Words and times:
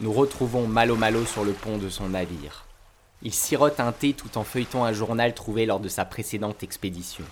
nous 0.00 0.12
retrouvons 0.12 0.66
Malo 0.66 0.96
Malo 0.96 1.24
sur 1.24 1.44
le 1.44 1.52
pont 1.52 1.78
de 1.78 1.88
son 1.88 2.10
navire. 2.10 2.64
Il 3.22 3.32
sirote 3.32 3.80
un 3.80 3.92
thé 3.92 4.12
tout 4.12 4.36
en 4.36 4.44
feuilletant 4.44 4.84
un 4.84 4.92
journal 4.92 5.34
trouvé 5.34 5.64
lors 5.64 5.80
de 5.80 5.88
sa 5.88 6.04
précédente 6.04 6.62
expédition. 6.62 7.24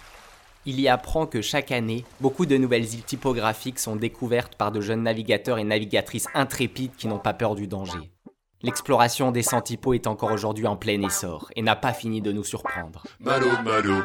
Il 0.67 0.81
y 0.81 0.89
apprend 0.89 1.27
que 1.27 1.43
chaque 1.43 1.73
année, 1.73 2.07
beaucoup 2.21 2.47
de 2.47 2.57
nouvelles 2.57 2.95
îles 2.95 3.03
typographiques 3.03 3.79
sont 3.79 3.97
découvertes 3.97 4.55
par 4.55 4.73
de 4.73 4.81
jeunes 4.81 5.03
navigateurs 5.03 5.59
et 5.59 5.65
navigatrices 5.65 6.29
intrépides 6.35 6.97
qui 6.97 7.07
n'ont 7.07 7.19
pas 7.19 7.35
peur 7.35 7.55
du 7.55 7.67
danger. 7.67 8.11
L'exploration 8.63 9.31
des 9.31 9.43
Santipos 9.43 9.93
est 9.93 10.07
encore 10.07 10.33
aujourd'hui 10.33 10.67
en 10.67 10.77
plein 10.77 11.03
essor 11.03 11.51
et 11.55 11.61
n'a 11.61 11.77
pas 11.77 11.93
fini 11.93 12.23
de 12.23 12.33
nous 12.33 12.45
surprendre. 12.45 13.05
Malo 13.21 13.49
malo. 13.63 14.03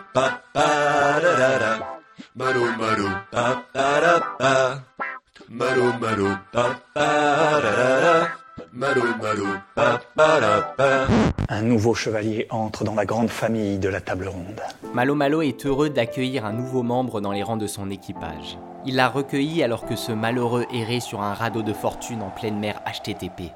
Malo 8.79 9.03
malo 9.21 9.45
pa 9.75 9.99
pa 10.15 10.39
da 10.39 10.61
pa. 10.77 11.07
Un 11.49 11.63
nouveau 11.63 11.93
chevalier 11.93 12.47
entre 12.49 12.85
dans 12.85 12.95
la 12.95 13.03
grande 13.03 13.29
famille 13.29 13.77
de 13.77 13.89
la 13.89 13.99
table 13.99 14.29
ronde. 14.29 14.61
Malo 14.93 15.15
Malo 15.15 15.41
est 15.41 15.65
heureux 15.65 15.89
d'accueillir 15.89 16.45
un 16.45 16.53
nouveau 16.53 16.81
membre 16.81 17.19
dans 17.19 17.33
les 17.33 17.43
rangs 17.43 17.57
de 17.57 17.67
son 17.67 17.89
équipage. 17.89 18.57
Il 18.85 18.95
l'a 18.95 19.09
recueilli 19.09 19.63
alors 19.63 19.85
que 19.85 19.97
ce 19.97 20.13
malheureux 20.13 20.65
errait 20.73 21.01
sur 21.01 21.19
un 21.19 21.33
radeau 21.33 21.61
de 21.61 21.73
fortune 21.73 22.21
en 22.21 22.29
pleine 22.29 22.57
mer 22.57 22.81
HTTP. 22.85 23.51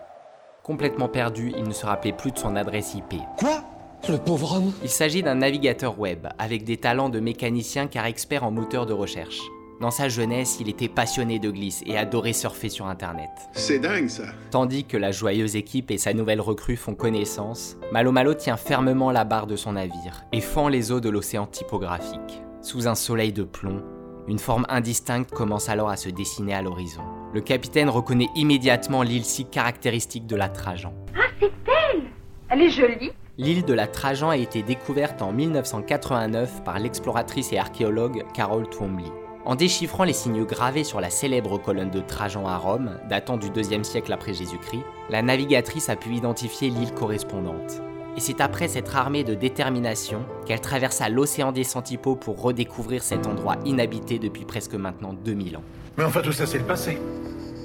Complètement 0.62 1.08
perdu, 1.08 1.54
il 1.56 1.64
ne 1.64 1.74
se 1.74 1.86
rappelait 1.86 2.12
plus 2.12 2.32
de 2.32 2.38
son 2.38 2.58
adresse 2.58 2.94
IP. 2.94 3.16
Quoi? 3.38 3.64
Le 4.10 4.18
pauvre 4.18 4.58
homme? 4.58 4.74
Il 4.84 4.90
s'agit 4.90 5.24
d'un 5.24 5.36
navigateur 5.36 5.98
web, 5.98 6.28
avec 6.38 6.66
des 6.66 6.76
talents 6.76 7.08
de 7.08 7.22
mécanicien 7.22 7.88
car 7.88 8.06
expert 8.08 8.44
en 8.44 8.52
moteur 8.52 8.86
de 8.86 8.92
recherche. 8.92 9.40
Dans 9.82 9.92
sa 9.92 10.08
jeunesse, 10.08 10.58
il 10.60 10.70
était 10.70 10.88
passionné 10.88 11.40
de 11.40 11.50
glisse 11.50 11.84
et 11.86 11.98
adorait 11.98 12.34
surfer 12.34 12.70
sur 12.70 12.86
Internet. 12.88 13.30
C'est 13.54 13.80
dingue 13.80 14.08
ça. 14.08 14.24
Tandis 14.52 14.86
que 14.86 14.98
la 14.98 15.12
joyeuse 15.12 15.56
équipe 15.56 15.92
et 15.92 15.98
sa 15.98 16.14
nouvelle 16.14 16.42
recrue 16.42 16.76
font 16.76 16.96
connaissance, 16.96 17.78
Malo 17.92 18.12
Malo 18.12 18.34
tient 18.34 18.58
fermement 18.58 19.12
la 19.12 19.26
barre 19.26 19.48
de 19.48 19.56
son 19.56 19.74
navire 19.74 20.24
et 20.32 20.42
fend 20.42 20.68
les 20.68 20.92
eaux 20.92 21.00
de 21.00 21.10
l'océan 21.10 21.48
typographique. 21.48 22.42
Sous 22.62 22.88
un 22.88 22.96
soleil 22.96 23.34
de 23.34 23.44
plomb, 23.44 23.82
une 24.28 24.40
forme 24.40 24.66
indistincte 24.70 25.32
commence 25.32 25.68
alors 25.68 25.90
à 25.90 25.98
se 25.98 26.10
dessiner 26.10 26.54
à 26.54 26.62
l'horizon. 26.62 27.02
Le 27.34 27.42
capitaine 27.42 27.90
reconnaît 27.90 28.30
immédiatement 28.36 29.02
l'île 29.02 29.26
si 29.26 29.46
caractéristique 29.46 30.28
de 30.28 30.36
la 30.36 30.48
Trajan. 30.50 30.94
Ah, 31.16 31.28
c'est 31.40 31.52
elle 31.68 32.04
Elle 32.50 32.62
est 32.62 32.70
jolie. 32.70 33.12
L'île 33.38 33.66
de 33.66 33.74
la 33.74 33.88
Trajan 33.88 34.30
a 34.30 34.38
été 34.38 34.62
découverte 34.62 35.22
en 35.24 35.34
1989 35.34 36.64
par 36.64 36.80
l'exploratrice 36.80 37.52
et 37.52 37.58
archéologue 37.58 38.24
Carol 38.34 38.70
Twombly. 38.70 39.12
En 39.46 39.56
déchiffrant 39.56 40.06
les 40.06 40.14
signes 40.14 40.46
gravés 40.46 40.86
sur 40.86 41.02
la 41.02 41.10
célèbre 41.10 41.58
colonne 41.58 41.92
de 41.92 42.00
Trajan 42.00 42.48
à 42.48 42.58
Rome, 42.58 42.98
datant 43.10 43.36
du 43.36 43.50
2 43.50 43.84
siècle 43.84 44.14
après 44.14 44.34
Jésus-Christ, 44.34 44.86
la 45.10 45.22
navigatrice 45.22 45.90
a 45.90 45.98
pu 45.98 46.16
identifier 46.16 46.70
l'île 46.70 46.94
correspondante. 46.94 47.82
Et 48.16 48.22
c'est 48.22 48.40
après 48.40 48.70
s'être 48.70 48.96
armée 48.96 49.26
de 49.26 49.34
détermination 49.34 50.26
qu'elle 50.46 50.62
traversa 50.62 51.10
l'océan 51.10 51.52
des 51.52 51.66
Santipos 51.66 52.16
pour 52.16 52.42
redécouvrir 52.42 53.04
cet 53.04 53.28
endroit 53.28 53.58
inhabité 53.66 54.18
depuis 54.18 54.46
presque 54.46 54.76
maintenant 54.76 55.12
2000 55.12 55.58
ans. 55.58 55.64
Mais 55.98 56.06
enfin 56.06 56.22
tout 56.22 56.32
ça 56.32 56.48
c'est 56.48 56.60
le 56.60 56.66
passé. 56.66 56.98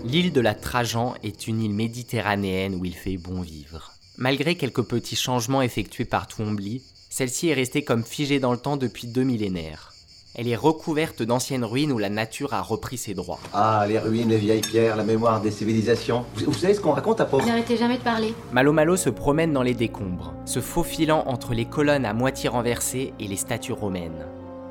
L'île 0.02 0.32
de 0.32 0.40
la 0.40 0.54
Trajan 0.54 1.14
est 1.22 1.46
une 1.46 1.62
île 1.62 1.74
méditerranéenne 1.74 2.74
où 2.74 2.84
il 2.84 2.94
fait 2.94 3.18
bon 3.18 3.40
vivre. 3.40 3.92
Malgré 4.16 4.56
quelques 4.56 4.82
petits 4.82 5.16
changements 5.16 5.62
effectués 5.62 6.06
par 6.06 6.26
Twombly, 6.26 6.82
celle-ci 7.08 7.50
est 7.50 7.54
restée 7.54 7.84
comme 7.84 8.02
figée 8.02 8.40
dans 8.40 8.52
le 8.52 8.58
temps 8.58 8.76
depuis 8.76 9.06
deux 9.06 9.22
millénaires. 9.22 9.92
Elle 10.41 10.47
est 10.47 10.55
recouverte 10.55 11.20
d'anciennes 11.25 11.64
ruines 11.64 11.91
où 11.91 11.98
la 11.98 12.11
nature 12.11 12.55
a 12.55 12.62
repris 12.62 12.97
ses 12.97 13.12
droits. 13.12 13.41
Ah, 13.53 13.84
les 13.89 13.98
ruines, 13.98 14.28
les 14.28 14.36
vieilles 14.36 14.61
pierres, 14.61 14.94
la 14.94 15.03
mémoire 15.03 15.41
des 15.41 15.50
civilisations. 15.50 16.25
Vous, 16.36 16.53
vous 16.53 16.59
savez 16.59 16.75
ce 16.75 16.81
qu'on 16.81 16.93
raconte 16.93 17.21
à 17.21 17.25
propos 17.25 17.44
N'arrêtez 17.44 17.76
jamais 17.76 17.99
de 17.99 18.04
parler. 18.04 18.32
Malo 18.53 18.72
Malo 18.72 18.97
se 18.97 19.10
promène 19.10 19.53
dans 19.53 19.65
les 19.65 19.75
décombres, 19.75 20.32
se 20.44 20.60
faufilant 20.60 21.25
entre 21.27 21.54
les 21.54 21.65
colonnes 21.65 22.06
à 22.06 22.12
moitié 22.12 22.48
renversées 22.48 23.15
et 23.19 23.27
les 23.27 23.34
statues 23.34 23.72
romaines. 23.72 24.27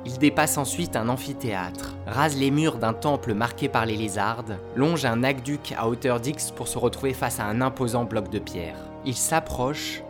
Il 0.06 0.18
dépasse 0.20 0.58
ensuite 0.58 0.96
un 0.96 1.10
amphithéâtre, 1.10 1.98
rase 2.08 2.38
les 2.38 2.50
murs 2.50 2.78
d'un 2.78 2.94
temple 2.94 3.34
marqué 3.34 3.68
par 3.68 3.86
les 3.86 3.98
lézardes, 3.98 4.58
longe 4.78 5.04
un 5.04 5.22
aqueduc 5.22 5.74
à 5.78 5.90
hauteur 5.90 6.22
d'X 6.22 6.52
pour 6.52 6.70
se 6.70 6.78
retrouver 6.78 7.14
face 7.14 7.42
à 7.42 7.46
un 7.46 7.60
imposant 7.60 8.06
bloc 8.06 8.30
de 8.30 8.40
pierre. 8.40 8.78
Il 9.06 9.16
s'approche 9.16 10.02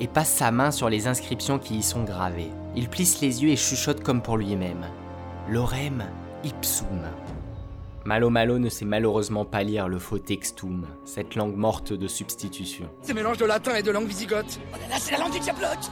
et 0.00 0.08
passe 0.08 0.32
sa 0.32 0.50
main 0.50 0.72
sur 0.72 0.88
les 0.88 1.06
inscriptions 1.06 1.60
qui 1.60 1.76
y 1.76 1.82
sont 1.84 2.02
gravées. 2.02 2.50
Il 2.74 2.88
plisse 2.88 3.20
les 3.20 3.44
yeux 3.44 3.50
et 3.50 3.56
chuchote 3.56 4.02
comme 4.02 4.20
pour 4.20 4.38
lui-même. 4.38 4.84
Lorem 5.46 6.02
ipsum. 6.42 7.02
Malo 8.06 8.30
Malo 8.30 8.58
ne 8.58 8.70
sait 8.70 8.86
malheureusement 8.86 9.44
pas 9.44 9.62
lire 9.62 9.88
le 9.88 9.98
faux 9.98 10.18
textum, 10.18 10.86
cette 11.04 11.34
langue 11.34 11.54
morte 11.54 11.92
de 11.92 12.08
substitution. 12.08 12.88
C'est 13.02 13.12
mélange 13.12 13.36
de 13.36 13.44
latin 13.44 13.74
et 13.74 13.82
de 13.82 13.90
langue 13.90 14.06
visigoth. 14.06 14.58
Oh 14.72 14.76
là 14.80 14.88
là, 14.88 14.96
c'est 14.98 15.12
la 15.12 15.18
langue 15.18 15.32
du 15.34 15.40
diablote 15.40 15.90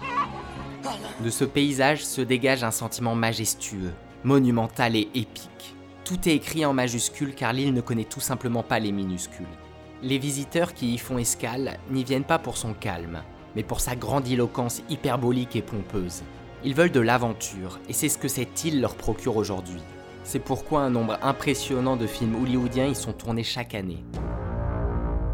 De 1.22 1.28
ce 1.28 1.44
paysage 1.44 2.02
se 2.02 2.22
dégage 2.22 2.64
un 2.64 2.70
sentiment 2.70 3.14
majestueux, 3.14 3.92
monumental 4.24 4.96
et 4.96 5.10
épique. 5.14 5.76
Tout 6.06 6.26
est 6.26 6.34
écrit 6.34 6.64
en 6.64 6.72
majuscules 6.72 7.34
car 7.34 7.52
l'île 7.52 7.74
ne 7.74 7.82
connaît 7.82 8.04
tout 8.04 8.20
simplement 8.20 8.62
pas 8.62 8.78
les 8.78 8.90
minuscules. 8.90 9.44
Les 10.02 10.16
visiteurs 10.16 10.72
qui 10.72 10.94
y 10.94 10.98
font 10.98 11.18
escale 11.18 11.78
n'y 11.90 12.04
viennent 12.04 12.24
pas 12.24 12.38
pour 12.38 12.56
son 12.56 12.72
calme, 12.72 13.22
mais 13.54 13.62
pour 13.62 13.80
sa 13.80 13.96
grandiloquence 13.96 14.82
hyperbolique 14.88 15.56
et 15.56 15.62
pompeuse. 15.62 16.22
Ils 16.64 16.74
veulent 16.74 16.92
de 16.92 17.00
l'aventure, 17.00 17.80
et 17.88 17.92
c'est 17.92 18.08
ce 18.08 18.18
que 18.18 18.28
cette 18.28 18.64
île 18.64 18.80
leur 18.80 18.94
procure 18.94 19.36
aujourd'hui. 19.36 19.80
C'est 20.22 20.38
pourquoi 20.38 20.82
un 20.82 20.90
nombre 20.90 21.18
impressionnant 21.22 21.96
de 21.96 22.06
films 22.06 22.40
hollywoodiens 22.40 22.86
y 22.86 22.94
sont 22.94 23.12
tournés 23.12 23.42
chaque 23.42 23.74
année. 23.74 24.04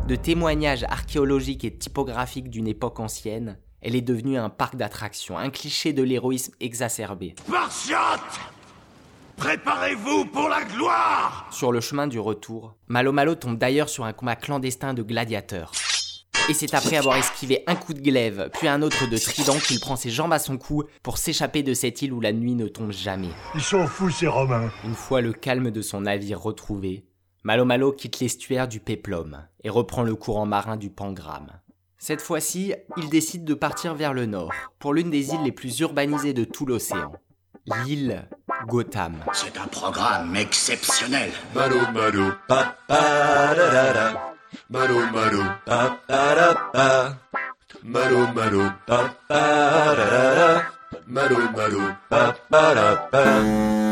De 0.07 0.17
témoignages 0.17 0.85
archéologiques 0.85 1.65
et 1.65 1.77
typographiques 1.77 2.49
d'une 2.49 2.67
époque 2.67 2.99
ancienne, 2.99 3.59
elle 3.83 3.95
est 3.95 4.01
devenue 4.01 4.39
un 4.39 4.49
parc 4.49 4.77
d'attractions, 4.77 5.37
un 5.37 5.51
cliché 5.51 5.93
de 5.93 6.03
l'héroïsme 6.03 6.55
exacerbé. 6.61 7.35
Spartiates 7.47 8.41
Préparez-vous 9.37 10.25
pour 10.25 10.49
la 10.49 10.65
gloire 10.65 11.47
Sur 11.53 11.73
le 11.73 11.81
chemin 11.81 12.07
du 12.07 12.19
retour, 12.19 12.75
Malo 12.89 13.13
Malo 13.13 13.35
tombe 13.35 13.59
d'ailleurs 13.59 13.91
sur 13.91 14.05
un 14.05 14.13
combat 14.15 14.35
clandestin 14.35 14.95
de 14.95 15.03
gladiateurs. 15.03 15.73
Et 16.49 16.55
c'est 16.55 16.73
après 16.73 16.97
avoir 16.97 17.17
esquivé 17.17 17.63
un 17.67 17.75
coup 17.77 17.93
de 17.93 18.01
glaive, 18.01 18.49
puis 18.55 18.69
un 18.69 18.81
autre 18.81 19.07
de 19.07 19.19
trident 19.19 19.59
qu'il 19.59 19.81
prend 19.81 19.97
ses 19.97 20.09
jambes 20.09 20.33
à 20.33 20.39
son 20.39 20.57
cou 20.57 20.85
pour 21.03 21.19
s'échapper 21.19 21.63
de 21.63 21.75
cette 21.75 22.01
île 22.01 22.15
où 22.15 22.21
la 22.21 22.33
nuit 22.33 22.55
ne 22.55 22.69
tombe 22.69 22.91
jamais. 22.91 23.29
Ils 23.55 23.61
sont 23.61 23.87
fous 23.87 24.11
ces 24.11 24.27
Romains. 24.29 24.71
Une 24.85 24.95
fois 24.95 25.21
le 25.21 25.35
calme 25.35 25.71
de 25.71 25.83
son 25.83 26.01
navire 26.03 26.41
retrouvé, 26.41 27.05
Malo 27.45 27.67
Malo 27.67 27.93
quitte 27.93 28.21
l'estuaire 28.21 28.67
du 28.67 28.81
Péplum 28.81 29.43
et 29.63 29.69
reprend 29.69 30.03
le 30.03 30.15
courant 30.15 30.47
marin 30.47 30.77
du 30.79 30.89
Pangramme. 30.89 31.53
Cette 31.99 32.23
fois-ci, 32.23 32.73
il 32.97 33.11
décide 33.11 33.45
de 33.45 33.55
partir 33.55 33.95
vers 33.95 34.15
le 34.15 34.25
nord, 34.25 34.53
pour 34.79 34.95
l'une 34.95 35.11
des 35.11 35.35
îles 35.35 35.43
les 35.45 35.53
plus 35.53 35.81
urbanisées 35.81 36.33
de 36.33 36.45
tout 36.45 36.65
l'océan, 36.65 37.13
l'île 37.85 38.27
Gotham. 38.67 39.17
C'est 39.35 39.59
un 39.59 39.67
programme 39.67 40.35
exceptionnel. 40.35 41.31
Malo 41.55 41.77
malo 41.93 42.33
pa 42.47 42.77
pa 42.87 43.55
da 43.55 43.71
da 43.71 43.93
da. 43.93 44.38
Malo 44.69 44.99
malo 45.15 45.43
pa 45.67 45.81
pa 46.07 46.23
da 46.39 46.49
pa. 46.73 46.89
Malo 47.83 48.21
malo 48.37 48.65
pa 48.87 48.99
pa 49.29 49.43
da 49.99 50.07
da 50.11 50.25
da. 50.39 50.51
Malo 51.07 51.39
malo 51.57 51.85
pa 52.09 52.23
pa 52.51 52.75
da 52.75 52.89
pa. 53.13 53.88